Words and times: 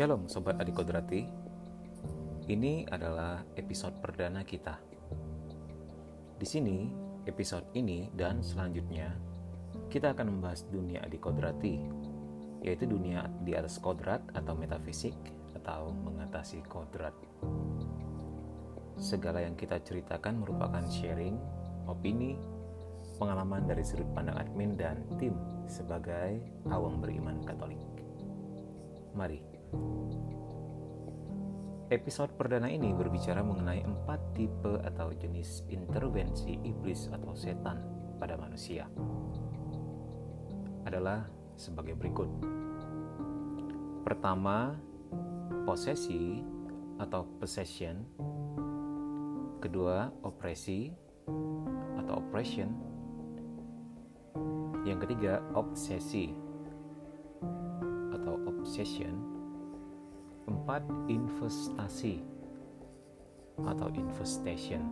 Shalom 0.00 0.32
Sobat 0.32 0.56
Adik 0.56 0.80
Kodrati 0.80 1.28
Ini 2.48 2.88
adalah 2.88 3.44
episode 3.52 4.00
perdana 4.00 4.40
kita 4.48 4.80
Di 6.40 6.46
sini, 6.48 6.88
episode 7.28 7.68
ini 7.76 8.08
dan 8.16 8.40
selanjutnya 8.40 9.12
Kita 9.92 10.16
akan 10.16 10.32
membahas 10.32 10.64
dunia 10.72 11.04
Adik 11.04 11.20
Kodrati 11.20 11.84
Yaitu 12.64 12.88
dunia 12.88 13.28
di 13.44 13.52
atas 13.52 13.76
kodrat 13.76 14.24
atau 14.32 14.56
metafisik 14.56 15.12
Atau 15.52 15.92
mengatasi 15.92 16.64
kodrat 16.64 17.12
Segala 18.96 19.44
yang 19.44 19.52
kita 19.52 19.84
ceritakan 19.84 20.40
merupakan 20.40 20.80
sharing, 20.88 21.36
opini, 21.84 22.40
pengalaman 23.20 23.68
dari 23.68 23.84
sudut 23.84 24.08
pandang 24.16 24.40
admin 24.40 24.80
dan 24.80 25.04
tim 25.20 25.36
sebagai 25.68 26.40
awam 26.72 27.04
beriman 27.04 27.44
Katolik. 27.44 27.84
Mari. 29.12 29.49
Episode 31.90 32.30
perdana 32.38 32.70
ini 32.70 32.94
berbicara 32.94 33.42
mengenai 33.42 33.82
empat 33.82 34.38
tipe 34.38 34.78
atau 34.86 35.10
jenis 35.10 35.66
intervensi 35.66 36.54
iblis 36.62 37.10
atau 37.10 37.34
setan 37.34 37.82
pada 38.22 38.38
manusia. 38.38 38.86
Adalah 40.86 41.26
sebagai 41.58 41.98
berikut. 41.98 42.30
Pertama, 44.06 44.78
posesi 45.66 46.38
atau 47.02 47.26
possession 47.42 48.06
kedua 49.58 50.14
opresi 50.22 50.94
atau 52.00 52.22
oppression 52.22 52.70
yang 54.86 55.02
ketiga 55.02 55.44
obsesi 55.52 56.32
atau 58.14 58.40
obsession 58.48 59.39
empat 60.50 60.82
investasi 61.06 62.20
atau 63.60 63.88
investation 63.94 64.82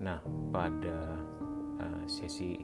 nah 0.00 0.18
pada 0.50 1.20
uh, 1.78 2.04
sesi 2.10 2.58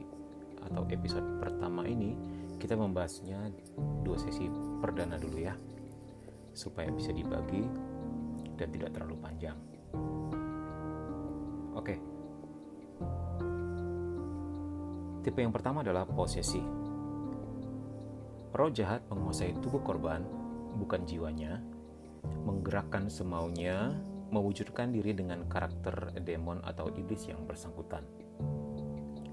atau 0.67 0.83
episode 0.91 1.25
pertama 1.39 1.85
ini 1.87 2.17
kita 2.57 2.73
membahasnya 2.73 3.53
dua 4.01 4.17
sesi 4.17 4.49
perdana 4.81 5.15
dulu 5.15 5.37
ya 5.37 5.53
supaya 6.57 6.89
bisa 6.89 7.13
dibagi 7.13 7.61
dan 8.57 8.73
tidak 8.73 8.89
terlalu 8.97 9.15
panjang. 9.21 9.57
Oke. 11.77 11.95
Tipe 15.21 15.39
yang 15.45 15.53
pertama 15.53 15.85
adalah 15.85 16.09
posesi. 16.09 16.59
Roh 18.57 18.73
jahat 18.73 19.05
menguasai 19.13 19.53
tubuh 19.61 19.85
korban, 19.85 20.25
bukan 20.77 21.03
jiwanya, 21.03 21.59
menggerakkan 22.45 23.09
semaunya, 23.11 23.97
mewujudkan 24.29 24.91
diri 24.93 25.15
dengan 25.15 25.47
karakter 25.47 26.15
demon 26.21 26.61
atau 26.63 26.91
iblis 26.93 27.27
yang 27.27 27.43
bersangkutan. 27.43 28.03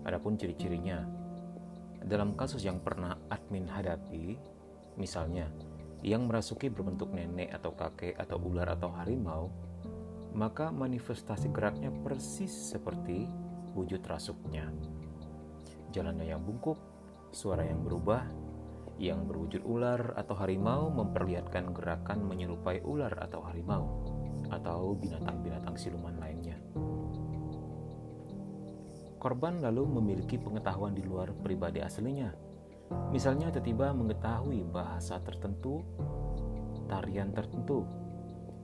Adapun 0.05 0.37
ciri-cirinya, 0.37 1.05
dalam 2.05 2.37
kasus 2.37 2.61
yang 2.65 2.81
pernah 2.84 3.17
admin 3.33 3.65
hadapi, 3.65 4.37
misalnya 5.00 5.48
yang 6.05 6.28
merasuki 6.28 6.69
berbentuk 6.69 7.17
nenek 7.17 7.48
atau 7.56 7.72
kakek 7.72 8.12
atau 8.20 8.37
ular 8.37 8.69
atau 8.77 8.92
harimau, 8.92 9.48
maka 10.37 10.69
manifestasi 10.69 11.48
geraknya 11.48 11.89
persis 12.05 12.53
seperti 12.53 13.25
wujud 13.72 14.05
rasuknya. 14.05 14.69
Jalannya 15.97 16.28
yang 16.28 16.45
bungkuk, 16.45 16.77
suara 17.33 17.65
yang 17.65 17.81
berubah, 17.81 18.27
yang 18.98 19.27
berwujud 19.27 19.67
ular 19.67 20.14
atau 20.14 20.39
harimau 20.39 20.91
memperlihatkan 20.91 21.75
gerakan 21.75 22.23
menyerupai 22.25 22.81
ular 22.87 23.12
atau 23.19 23.43
harimau, 23.47 23.84
atau 24.50 24.94
binatang-binatang 24.94 25.75
siluman 25.75 26.15
lainnya. 26.21 26.59
Korban 29.19 29.65
lalu 29.65 29.88
memiliki 29.88 30.37
pengetahuan 30.37 30.93
di 30.93 31.00
luar 31.00 31.32
pribadi 31.32 31.81
aslinya. 31.81 32.28
Misalnya 33.09 33.49
tiba-tiba 33.49 33.97
mengetahui 33.97 34.69
bahasa 34.69 35.16
tertentu, 35.25 35.81
tarian 36.84 37.32
tertentu, 37.32 37.88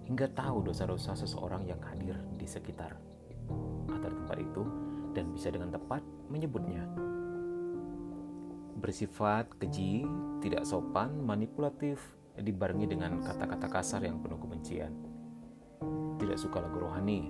hingga 0.04 0.28
tahu 0.36 0.68
dosa-dosa 0.68 1.16
seseorang 1.16 1.64
yang 1.64 1.80
hadir 1.80 2.18
di 2.36 2.44
sekitar 2.44 2.92
atau 3.88 4.10
tempat 4.10 4.36
itu 4.36 4.62
dan 5.16 5.32
bisa 5.32 5.48
dengan 5.48 5.72
tepat 5.72 6.04
menyebutnya. 6.28 6.84
Bersifat 8.80 9.44
keji, 9.60 10.08
tidak 10.41 10.64
sopan, 10.64 11.20
manipulatif, 11.20 12.00
dibarengi 12.41 12.88
dengan 12.88 13.20
kata-kata 13.20 13.68
kasar 13.68 14.00
yang 14.08 14.24
penuh 14.24 14.41
kebencian. 14.41 14.92
Tidak 16.16 16.38
suka 16.41 16.64
lagu 16.64 16.80
rohani. 16.80 17.28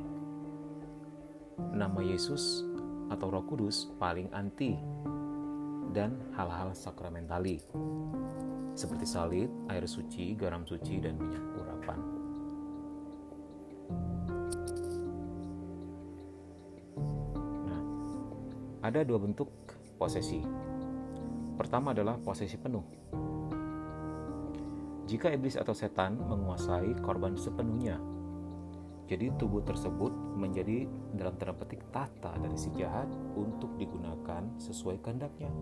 Nama 1.58 2.00
Yesus 2.06 2.62
atau 3.10 3.34
Roh 3.34 3.42
Kudus 3.42 3.90
paling 3.98 4.30
anti 4.30 4.78
dan 5.90 6.14
hal-hal 6.38 6.70
sakramentali 6.72 7.58
seperti 8.78 9.04
salib, 9.04 9.50
air 9.68 9.84
suci, 9.84 10.38
garam 10.38 10.62
suci, 10.64 11.02
dan 11.02 11.18
minyak 11.18 11.42
urapan. 11.58 12.00
Ada 18.80 19.04
dua 19.04 19.20
bentuk 19.20 19.52
posesi. 20.00 20.69
Pertama 21.60 21.92
adalah 21.92 22.16
posesi 22.16 22.56
penuh. 22.56 22.80
Jika 25.04 25.28
iblis 25.28 25.60
atau 25.60 25.76
setan 25.76 26.16
menguasai 26.16 26.96
korban 27.04 27.36
sepenuhnya, 27.36 28.00
jadi 29.04 29.28
tubuh 29.36 29.60
tersebut 29.60 30.08
menjadi 30.40 30.88
dalam 31.12 31.36
tanda 31.36 31.52
petik 31.52 31.84
tata 31.92 32.32
dari 32.40 32.56
si 32.56 32.72
jahat 32.72 33.12
untuk 33.36 33.76
digunakan 33.76 34.40
sesuai 34.56 35.04
kehendaknya. 35.04 35.52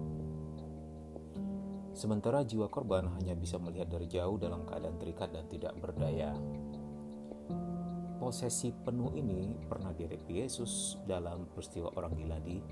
Sementara 1.98 2.46
jiwa 2.46 2.70
korban 2.70 3.10
hanya 3.18 3.34
bisa 3.34 3.58
melihat 3.58 3.90
dari 3.90 4.06
jauh 4.06 4.38
dalam 4.38 4.62
keadaan 4.70 5.02
terikat 5.02 5.34
dan 5.34 5.50
tidak 5.50 5.74
berdaya. 5.82 6.30
Posesi 8.22 8.70
penuh 8.70 9.18
ini 9.18 9.50
pernah 9.66 9.90
direpli 9.90 10.46
Yesus 10.46 10.94
dalam 11.10 11.50
peristiwa 11.50 11.90
orang 11.98 12.14
gila 12.14 12.38
di 12.38 12.62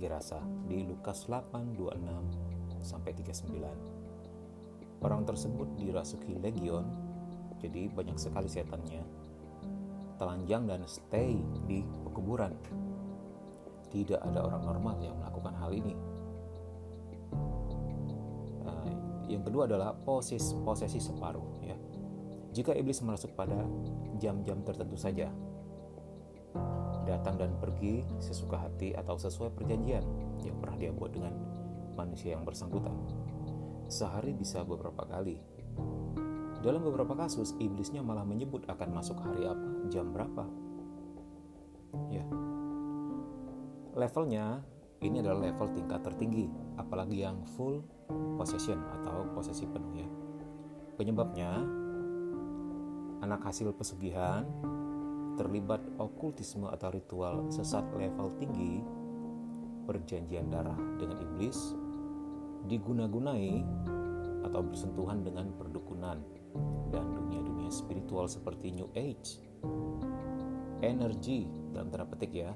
Gerasa 0.00 0.40
di 0.64 0.88
Lukas 0.88 1.28
8 1.28 1.76
26 1.76 2.51
sampai 2.84 3.16
39. 3.16 5.02
Orang 5.02 5.26
tersebut 5.26 5.66
dirasuki 5.74 6.38
legion, 6.38 6.86
jadi 7.58 7.90
banyak 7.90 8.18
sekali 8.18 8.46
setannya. 8.46 9.02
Telanjang 10.18 10.70
dan 10.70 10.86
stay 10.86 11.38
di 11.66 11.82
pekuburan. 12.06 12.54
Tidak 13.90 14.18
ada 14.22 14.46
orang 14.46 14.62
normal 14.62 14.96
yang 15.02 15.18
melakukan 15.18 15.54
hal 15.58 15.70
ini. 15.74 15.94
Uh, 18.62 18.94
yang 19.26 19.42
kedua 19.42 19.66
adalah 19.66 19.90
posis, 19.94 20.54
posesi 20.62 21.02
separuh 21.02 21.66
ya. 21.66 21.76
Jika 22.52 22.76
iblis 22.76 23.02
merasuk 23.02 23.34
pada 23.34 23.58
jam-jam 24.22 24.62
tertentu 24.62 24.94
saja, 24.94 25.26
datang 27.02 27.38
dan 27.40 27.50
pergi 27.58 28.06
sesuka 28.22 28.58
hati 28.58 28.94
atau 28.94 29.18
sesuai 29.18 29.50
perjanjian 29.56 30.04
yang 30.46 30.56
pernah 30.62 30.76
dia 30.78 30.92
buat 30.94 31.10
dengan 31.10 31.34
manusia 31.94 32.34
yang 32.36 32.44
bersangkutan. 32.44 32.94
Sehari 33.88 34.32
bisa 34.32 34.64
beberapa 34.64 35.04
kali. 35.04 35.36
Dalam 36.62 36.86
beberapa 36.86 37.18
kasus, 37.18 37.58
iblisnya 37.58 38.06
malah 38.06 38.22
menyebut 38.22 38.62
akan 38.70 38.88
masuk 38.94 39.18
hari 39.18 39.50
apa, 39.50 39.68
jam 39.90 40.14
berapa. 40.14 40.46
Ya. 42.08 42.24
Levelnya 43.98 44.62
ini 45.02 45.18
adalah 45.18 45.50
level 45.50 45.68
tingkat 45.74 46.00
tertinggi, 46.06 46.46
apalagi 46.78 47.26
yang 47.26 47.42
full 47.58 47.82
possession 48.38 48.78
atau 49.00 49.26
posesi 49.34 49.66
penuh 49.66 49.94
ya. 49.98 50.08
Penyebabnya 50.94 51.50
anak 53.26 53.42
hasil 53.42 53.74
pesugihan 53.74 54.46
terlibat 55.34 55.82
okultisme 55.98 56.70
atau 56.70 56.94
ritual 56.94 57.50
sesat 57.50 57.82
level 57.98 58.30
tinggi, 58.38 58.84
perjanjian 59.90 60.46
darah 60.46 60.78
dengan 61.00 61.18
iblis, 61.18 61.74
diguna-gunai 62.66 63.62
atau 64.42 64.60
bersentuhan 64.62 65.22
dengan 65.22 65.54
perdukunan 65.54 66.18
dan 66.90 67.06
dunia-dunia 67.14 67.70
spiritual 67.72 68.28
seperti 68.28 68.74
New 68.74 68.90
Age, 68.92 69.40
energi 70.82 71.46
dalam 71.72 71.88
tanda 71.88 72.06
petik 72.06 72.32
ya, 72.34 72.52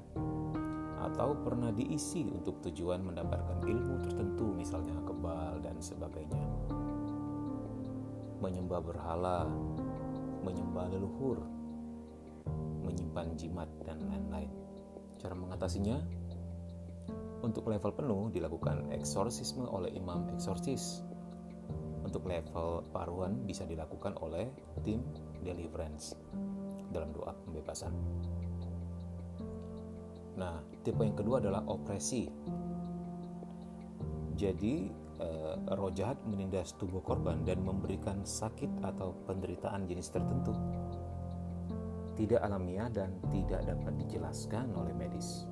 atau 0.97 1.37
pernah 1.41 1.71
diisi 1.71 2.25
untuk 2.27 2.59
tujuan 2.67 3.01
mendapatkan 3.01 3.63
ilmu 3.63 3.95
tertentu 4.03 4.51
misalnya 4.53 4.93
kebal 5.05 5.61
dan 5.63 5.77
sebagainya. 5.79 6.45
Menyembah 8.37 8.81
berhala, 8.83 9.49
menyembah 10.45 10.93
leluhur, 10.93 11.41
menyimpan 12.85 13.33
jimat, 13.33 13.69
dan 13.81 13.97
lain-lain. 14.05 14.51
Cara 15.17 15.33
mengatasinya, 15.33 15.97
untuk 17.47 17.71
level 17.71 17.95
penuh 17.95 18.27
dilakukan 18.35 18.91
eksorsisme 18.91 19.63
oleh 19.63 19.95
imam 19.95 20.27
eksorsis. 20.35 21.01
Untuk 22.03 22.27
level 22.27 22.83
paruan 22.91 23.43
bisa 23.47 23.63
dilakukan 23.63 24.15
oleh 24.19 24.47
tim 24.83 25.03
deliverance 25.43 26.15
dalam 26.91 27.11
doa 27.11 27.35
pembebasan. 27.47 27.91
Nah, 30.37 30.61
tipe 30.85 31.01
yang 31.01 31.17
kedua 31.17 31.41
adalah 31.41 31.65
opresi. 31.65 32.29
Jadi, 34.37 34.87
eh, 35.17 35.55
roh 35.73 35.91
jahat 35.91 36.21
menindas 36.29 36.77
tubuh 36.77 37.01
korban 37.01 37.41
dan 37.41 37.65
memberikan 37.65 38.21
sakit 38.21 38.85
atau 38.85 39.17
penderitaan 39.25 39.89
jenis 39.89 40.13
tertentu. 40.13 40.53
Tidak 42.13 42.37
alamiah 42.37 42.89
dan 42.93 43.17
tidak 43.33 43.65
dapat 43.65 43.93
dijelaskan 43.97 44.71
oleh 44.77 44.93
medis. 44.93 45.49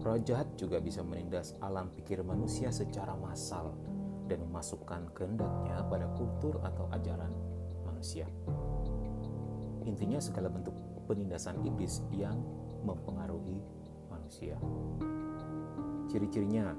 Roh 0.00 0.16
jahat 0.24 0.56
juga 0.56 0.80
bisa 0.80 1.04
menindas 1.04 1.52
alam 1.60 1.92
pikir 1.92 2.24
manusia 2.24 2.72
secara 2.72 3.12
massal 3.20 3.76
dan 4.32 4.40
memasukkan 4.48 5.12
kehendaknya 5.12 5.84
pada 5.92 6.08
kultur 6.16 6.56
atau 6.64 6.88
ajaran 6.96 7.28
manusia. 7.84 8.24
Intinya 9.84 10.16
segala 10.16 10.48
bentuk 10.48 10.72
penindasan 11.04 11.60
iblis 11.68 12.00
yang 12.16 12.40
mempengaruhi 12.80 13.60
manusia. 14.08 14.56
Ciri-cirinya 16.08 16.72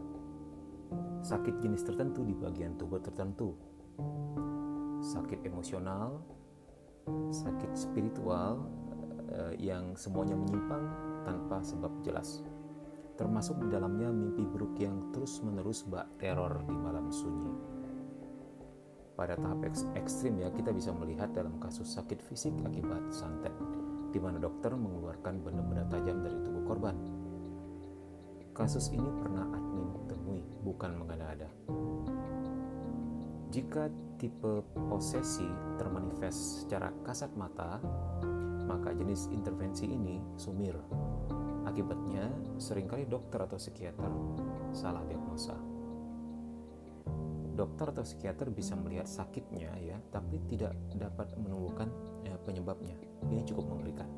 sakit 1.21 1.61
jenis 1.61 1.85
tertentu 1.85 2.25
di 2.25 2.33
bagian 2.33 2.73
tubuh 2.73 3.05
tertentu, 3.05 3.53
sakit 4.97 5.45
emosional, 5.45 6.25
sakit 7.29 7.77
spiritual 7.77 8.65
eh, 9.29 9.53
yang 9.61 9.93
semuanya 9.93 10.33
menyimpang 10.33 10.89
tanpa 11.21 11.61
sebab 11.61 12.01
jelas 12.01 12.41
termasuk 13.21 13.61
di 13.61 13.69
dalamnya 13.69 14.09
mimpi 14.09 14.41
buruk 14.41 14.81
yang 14.81 15.13
terus-menerus 15.13 15.85
bak 15.85 16.09
teror 16.17 16.65
di 16.65 16.73
malam 16.73 17.13
sunyi. 17.13 17.53
Pada 19.13 19.37
tahap 19.37 19.61
eks 19.61 19.85
ekstrim 19.93 20.41
ya, 20.41 20.49
kita 20.49 20.73
bisa 20.73 20.89
melihat 20.89 21.29
dalam 21.29 21.61
kasus 21.61 21.85
sakit 21.93 22.17
fisik 22.17 22.49
akibat 22.65 23.13
santet, 23.13 23.53
di 24.09 24.17
mana 24.17 24.41
dokter 24.41 24.73
mengeluarkan 24.73 25.37
benda-benda 25.37 25.85
tajam 25.93 26.25
dari 26.25 26.33
tubuh 26.41 26.65
korban. 26.65 26.97
Kasus 28.57 28.89
ini 28.89 29.05
pernah 29.21 29.45
admin 29.53 30.09
temui, 30.09 30.41
bukan 30.65 30.97
mengada-ada. 30.97 31.53
Jika 33.53 33.85
tipe 34.17 34.65
posesi 34.89 35.45
termanifest 35.77 36.65
secara 36.65 36.89
kasat 37.05 37.29
mata, 37.37 37.77
maka 38.65 38.97
jenis 38.97 39.29
intervensi 39.29 39.85
ini 39.85 40.17
sumir 40.41 40.73
Akibatnya, 41.71 42.27
sering 42.59 42.83
kali 42.83 43.07
dokter 43.07 43.47
atau 43.47 43.55
psikiater 43.55 44.11
salah 44.75 45.07
diagnosa. 45.07 45.55
Dokter 47.55 47.95
atau 47.95 48.03
psikiater 48.03 48.51
bisa 48.51 48.75
melihat 48.75 49.07
sakitnya 49.07 49.71
ya, 49.79 49.95
tapi 50.11 50.43
tidak 50.51 50.75
dapat 50.91 51.31
menemukan 51.39 51.87
ya, 52.27 52.35
penyebabnya. 52.43 52.99
Ini 53.23 53.47
cukup 53.47 53.71
mengerikan. 53.71 54.09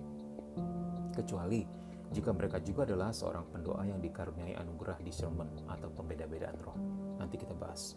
Kecuali 1.13 1.61
jika 2.09 2.33
mereka 2.33 2.57
juga 2.57 2.89
adalah 2.89 3.13
seorang 3.13 3.45
pendoa 3.53 3.85
yang 3.85 4.01
dikaruniai 4.01 4.57
anugerah 4.57 4.97
discernment 5.05 5.53
atau 5.69 5.93
pembeda-bedaan 5.93 6.57
roh. 6.57 6.77
Nanti 7.21 7.37
kita 7.37 7.53
bahas. 7.53 7.93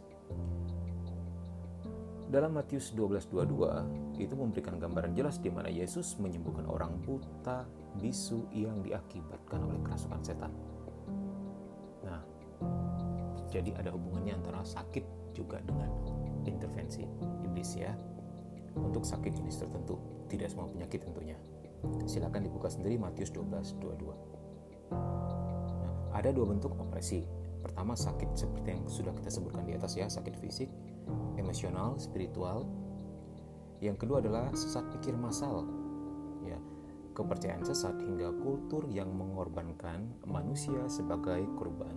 Dalam 2.27 2.59
Matius 2.59 2.91
12:22 2.91 4.19
itu 4.19 4.35
memberikan 4.35 4.83
gambaran 4.83 5.15
jelas 5.15 5.39
di 5.39 5.47
mana 5.47 5.71
Yesus 5.71 6.19
menyembuhkan 6.19 6.67
orang 6.67 6.99
buta, 7.07 7.63
bisu 8.03 8.51
yang 8.51 8.83
diakibatkan 8.83 9.63
oleh 9.63 9.79
kerasukan 9.87 10.21
setan. 10.27 10.51
Nah, 12.03 12.19
jadi 13.47 13.79
ada 13.79 13.95
hubungannya 13.95 14.43
antara 14.43 14.67
sakit 14.67 15.07
juga 15.39 15.63
dengan 15.63 15.87
intervensi 16.43 17.07
iblis 17.47 17.79
ya. 17.79 17.95
Untuk 18.75 19.07
sakit 19.07 19.31
jenis 19.31 19.63
tertentu, 19.63 20.27
tidak 20.27 20.51
semua 20.51 20.67
penyakit 20.67 21.07
tentunya. 21.07 21.39
Silakan 22.11 22.43
dibuka 22.43 22.67
sendiri 22.67 22.99
Matius 22.99 23.31
12:22. 23.31 24.19
Nah, 25.79 25.95
ada 26.11 26.35
dua 26.35 26.51
bentuk 26.51 26.75
opresi. 26.75 27.23
Pertama 27.63 27.95
sakit 27.95 28.35
seperti 28.35 28.75
yang 28.75 28.83
sudah 28.91 29.15
kita 29.15 29.31
sebutkan 29.31 29.63
di 29.63 29.79
atas 29.79 29.95
ya, 29.95 30.11
sakit 30.11 30.35
fisik 30.43 30.71
emosional, 31.39 31.97
spiritual. 31.97 32.67
Yang 33.81 34.07
kedua 34.07 34.25
adalah 34.25 34.51
sesat 34.57 34.89
pikir 34.97 35.15
masal. 35.15 35.69
Ya, 36.45 36.59
kepercayaan 37.17 37.65
sesat 37.65 37.97
hingga 38.01 38.33
kultur 38.41 38.85
yang 38.89 39.13
mengorbankan 39.13 40.21
manusia 40.25 40.87
sebagai 40.87 41.45
korban 41.57 41.97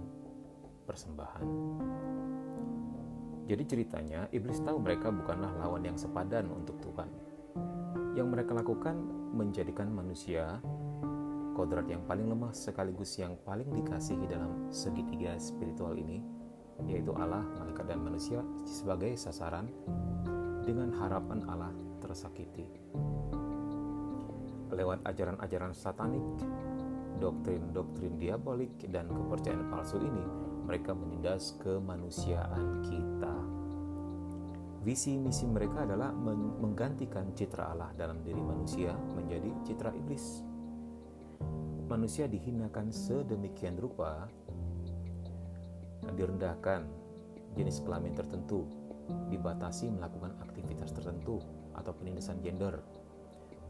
persembahan. 0.87 1.47
Jadi 3.49 3.63
ceritanya, 3.65 4.29
iblis 4.29 4.61
tahu 4.61 4.77
mereka 4.77 5.09
bukanlah 5.09 5.49
lawan 5.57 5.81
yang 5.81 5.97
sepadan 5.97 6.53
untuk 6.53 6.77
Tuhan. 6.85 7.09
Yang 8.13 8.27
mereka 8.29 8.51
lakukan 8.53 8.95
menjadikan 9.33 9.89
manusia 9.89 10.61
kodrat 11.59 11.91
yang 11.91 11.99
paling 12.07 12.31
lemah 12.31 12.55
sekaligus 12.55 13.19
yang 13.19 13.35
paling 13.43 13.67
dikasihi 13.75 14.31
dalam 14.31 14.71
segitiga 14.71 15.35
spiritual 15.35 15.91
ini 15.99 16.23
yaitu 16.87 17.11
Allah, 17.17 17.43
malaikat 17.59 17.85
dan 17.89 17.99
manusia 17.99 18.39
sebagai 18.63 19.15
sasaran 19.17 19.67
dengan 20.63 20.93
harapan 20.95 21.43
Allah 21.49 21.73
tersakiti. 21.99 22.67
Lewat 24.69 25.01
ajaran-ajaran 25.03 25.73
satanik, 25.73 26.23
doktrin-doktrin 27.17 28.15
diabolik 28.21 28.71
dan 28.93 29.09
kepercayaan 29.09 29.67
palsu 29.67 29.97
ini, 29.99 30.25
mereka 30.69 30.93
menindas 30.93 31.57
kemanusiaan 31.59 32.85
kita. 32.85 33.35
Visi 34.79 35.19
misi 35.19 35.43
mereka 35.43 35.83
adalah 35.83 36.15
menggantikan 36.15 37.35
citra 37.35 37.75
Allah 37.75 37.91
dalam 37.99 38.23
diri 38.23 38.39
manusia 38.39 38.95
menjadi 39.11 39.51
citra 39.67 39.91
iblis. 39.91 40.39
Manusia 41.91 42.31
dihinakan 42.31 42.93
sedemikian 42.93 43.75
rupa 43.75 44.29
direndahkan, 46.15 46.85
jenis 47.57 47.81
kelamin 47.81 48.13
tertentu, 48.13 48.65
dibatasi 49.29 49.89
melakukan 49.89 50.37
aktivitas 50.41 50.93
tertentu 50.93 51.41
atau 51.73 51.91
penindasan 51.93 52.41
gender, 52.45 52.81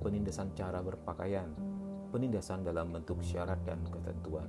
penindasan 0.03 0.51
cara 0.55 0.83
berpakaian, 0.83 1.51
penindasan 2.11 2.65
dalam 2.65 2.91
bentuk 2.91 3.21
syarat 3.23 3.59
dan 3.63 3.83
ketentuan. 3.87 4.47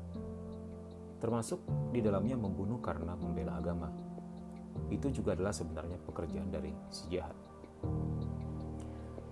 Termasuk 1.21 1.61
di 1.93 2.01
dalamnya 2.01 2.35
membunuh 2.35 2.81
karena 2.81 3.13
membela 3.13 3.61
agama. 3.61 3.93
Itu 4.89 5.13
juga 5.13 5.37
adalah 5.37 5.53
sebenarnya 5.53 6.01
pekerjaan 6.01 6.49
dari 6.49 6.73
si 6.89 7.13
jahat. 7.13 7.37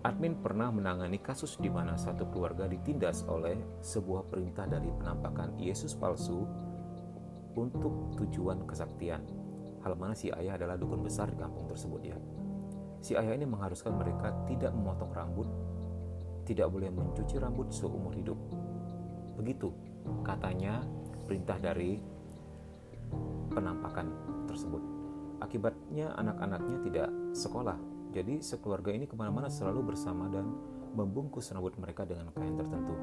Admin 0.06 0.38
pernah 0.38 0.70
menangani 0.70 1.18
kasus 1.18 1.58
di 1.58 1.66
mana 1.66 1.98
satu 1.98 2.30
keluarga 2.30 2.70
ditindas 2.70 3.26
oleh 3.26 3.58
sebuah 3.82 4.30
perintah 4.30 4.70
dari 4.70 4.86
penampakan 4.94 5.58
Yesus 5.58 5.98
palsu 5.98 6.46
untuk 7.58 8.14
tujuan 8.14 8.62
kesaktian. 8.64 9.26
Hal 9.82 9.94
mana 9.94 10.14
si 10.14 10.30
ayah 10.30 10.58
adalah 10.58 10.78
dukun 10.78 11.02
besar 11.02 11.30
di 11.30 11.38
kampung 11.38 11.66
tersebut 11.66 12.02
ya. 12.02 12.18
Si 12.98 13.14
ayah 13.14 13.34
ini 13.34 13.46
mengharuskan 13.46 13.94
mereka 13.94 14.34
tidak 14.50 14.74
memotong 14.74 15.10
rambut, 15.14 15.48
tidak 16.46 16.66
boleh 16.70 16.90
mencuci 16.90 17.38
rambut 17.38 17.70
seumur 17.70 18.10
hidup. 18.14 18.38
Begitu 19.38 19.70
katanya 20.26 20.82
perintah 21.26 21.60
dari 21.62 22.02
penampakan 23.54 24.06
tersebut. 24.50 24.82
Akibatnya 25.38 26.10
anak-anaknya 26.18 26.78
tidak 26.82 27.08
sekolah. 27.36 27.78
Jadi 28.10 28.42
sekeluarga 28.42 28.90
ini 28.90 29.06
ke 29.06 29.14
mana-mana 29.14 29.46
selalu 29.46 29.94
bersama 29.94 30.26
dan 30.26 30.48
membungkus 30.96 31.52
rambut 31.54 31.76
mereka 31.78 32.02
dengan 32.02 32.34
kain 32.34 32.58
tertentu. 32.58 32.96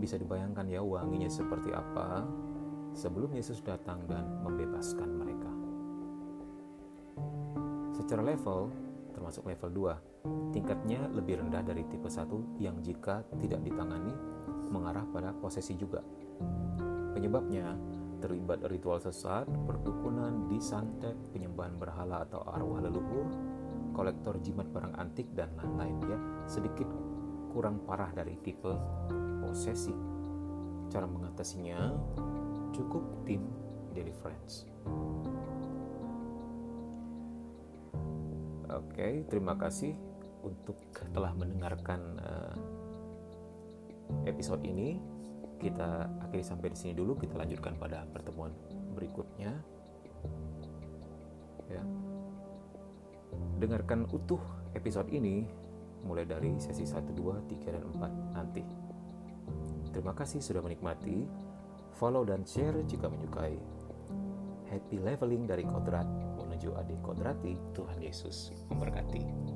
Bisa 0.00 0.16
dibayangkan 0.16 0.64
ya 0.70 0.80
wanginya 0.80 1.28
seperti 1.28 1.74
apa 1.74 2.24
sebelum 2.96 3.36
Yesus 3.36 3.60
datang 3.60 4.08
dan 4.08 4.24
membebaskan 4.40 5.10
mereka. 5.20 5.52
Secara 7.92 8.24
level, 8.24 8.72
termasuk 9.12 9.44
level 9.44 9.92
2, 10.24 10.56
tingkatnya 10.56 11.04
lebih 11.12 11.44
rendah 11.44 11.60
dari 11.60 11.84
tipe 11.84 12.08
1 12.08 12.56
yang 12.56 12.80
jika 12.80 13.20
tidak 13.36 13.60
ditangani 13.60 14.16
mengarah 14.72 15.04
pada 15.12 15.36
posesi 15.36 15.76
juga. 15.76 16.00
Penyebabnya 17.12 17.76
terlibat 18.20 18.64
ritual 18.72 18.96
sesat, 18.96 19.44
perdukunan, 19.68 20.48
disantet, 20.48 21.16
penyembahan 21.36 21.76
berhala 21.76 22.24
atau 22.24 22.40
arwah 22.48 22.80
leluhur, 22.80 23.28
kolektor 23.92 24.40
jimat 24.40 24.68
barang 24.72 24.96
antik 24.96 25.28
dan 25.36 25.52
lain-lain 25.60 25.96
ya, 26.08 26.18
sedikit 26.48 26.88
kurang 27.52 27.80
parah 27.84 28.12
dari 28.12 28.36
tipe 28.40 28.72
posesi. 29.40 29.92
Cara 30.92 31.08
mengatasinya 31.08 31.92
cukup 32.76 33.02
tim 33.24 33.40
deliverance. 33.96 34.68
Oke, 38.68 38.92
okay, 38.92 39.12
terima 39.32 39.56
kasih 39.56 39.96
untuk 40.44 40.76
telah 41.16 41.32
mendengarkan 41.32 42.20
uh, 42.20 42.54
episode 44.28 44.60
ini. 44.68 45.00
Kita 45.56 46.04
akhiri 46.28 46.44
sampai 46.44 46.68
di 46.68 46.76
sini 46.76 46.92
dulu. 46.92 47.16
Kita 47.16 47.40
lanjutkan 47.40 47.80
pada 47.80 48.04
pertemuan 48.12 48.52
berikutnya. 48.92 49.56
Ya. 51.72 51.82
Dengarkan 53.56 54.04
utuh 54.12 54.42
episode 54.76 55.08
ini 55.08 55.48
mulai 56.04 56.28
dari 56.28 56.52
sesi 56.60 56.84
1, 56.84 57.16
2, 57.16 57.48
3, 57.48 57.74
dan 57.74 57.82
4 57.96 58.36
nanti. 58.36 58.62
Terima 59.96 60.12
kasih 60.12 60.44
sudah 60.44 60.60
menikmati. 60.60 61.24
Follow 61.96 62.28
dan 62.28 62.44
share 62.44 62.84
jika 62.84 63.08
menyukai. 63.08 63.56
Happy 64.68 65.00
leveling 65.00 65.48
dari 65.48 65.64
kodrat 65.64 66.04
menuju 66.36 66.76
adik 66.76 67.00
kodrati. 67.00 67.56
Tuhan 67.72 68.04
Yesus 68.04 68.52
memberkati. 68.68 69.55